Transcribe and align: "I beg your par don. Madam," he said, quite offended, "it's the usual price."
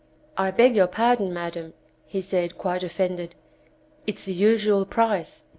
"I 0.35 0.49
beg 0.49 0.75
your 0.75 0.87
par 0.87 1.17
don. 1.17 1.31
Madam," 1.31 1.75
he 2.07 2.21
said, 2.21 2.57
quite 2.57 2.81
offended, 2.81 3.35
"it's 4.07 4.23
the 4.23 4.33
usual 4.33 4.83
price." 4.83 5.43